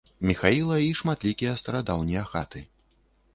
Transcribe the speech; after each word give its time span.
Міхаіла 0.27 0.77
і 0.83 0.87
шматлікія 1.01 1.53
старадаўнія 1.61 2.25
хаты. 2.33 2.65